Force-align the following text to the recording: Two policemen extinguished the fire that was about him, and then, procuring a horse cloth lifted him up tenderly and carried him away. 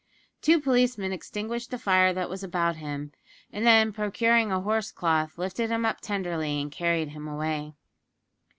Two 0.41 0.59
policemen 0.59 1.11
extinguished 1.11 1.69
the 1.69 1.77
fire 1.77 2.11
that 2.11 2.27
was 2.27 2.43
about 2.43 2.77
him, 2.77 3.11
and 3.53 3.63
then, 3.67 3.93
procuring 3.93 4.51
a 4.51 4.59
horse 4.61 4.91
cloth 4.91 5.37
lifted 5.37 5.69
him 5.69 5.85
up 5.85 6.01
tenderly 6.01 6.59
and 6.59 6.71
carried 6.71 7.09
him 7.09 7.27
away. 7.27 7.75